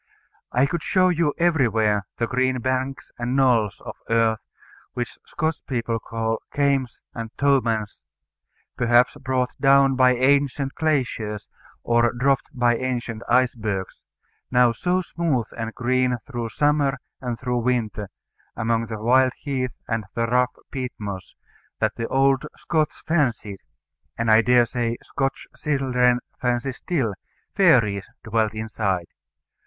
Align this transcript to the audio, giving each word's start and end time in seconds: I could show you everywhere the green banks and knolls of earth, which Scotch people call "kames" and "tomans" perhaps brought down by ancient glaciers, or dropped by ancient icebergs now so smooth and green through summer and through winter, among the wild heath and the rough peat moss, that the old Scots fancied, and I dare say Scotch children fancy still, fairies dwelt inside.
I 0.51 0.65
could 0.65 0.81
show 0.81 1.09
you 1.09 1.35
everywhere 1.37 2.07
the 2.17 2.25
green 2.25 2.59
banks 2.59 3.11
and 3.19 3.35
knolls 3.35 3.79
of 3.81 3.93
earth, 4.09 4.39
which 4.93 5.19
Scotch 5.27 5.61
people 5.67 5.99
call 5.99 6.41
"kames" 6.51 7.03
and 7.13 7.29
"tomans" 7.37 7.99
perhaps 8.75 9.13
brought 9.17 9.51
down 9.61 9.95
by 9.95 10.15
ancient 10.15 10.73
glaciers, 10.73 11.47
or 11.83 12.11
dropped 12.13 12.47
by 12.51 12.77
ancient 12.77 13.21
icebergs 13.29 14.01
now 14.49 14.71
so 14.71 15.03
smooth 15.03 15.45
and 15.55 15.71
green 15.75 16.17
through 16.25 16.49
summer 16.49 16.97
and 17.21 17.39
through 17.39 17.59
winter, 17.59 18.09
among 18.55 18.87
the 18.87 18.97
wild 18.97 19.33
heath 19.37 19.75
and 19.87 20.05
the 20.15 20.25
rough 20.25 20.55
peat 20.71 20.93
moss, 20.97 21.35
that 21.77 21.93
the 21.95 22.07
old 22.07 22.47
Scots 22.57 23.01
fancied, 23.05 23.59
and 24.17 24.31
I 24.31 24.41
dare 24.41 24.65
say 24.65 24.97
Scotch 25.03 25.45
children 25.55 26.21
fancy 26.41 26.71
still, 26.71 27.13
fairies 27.55 28.09
dwelt 28.23 28.55
inside. 28.55 29.05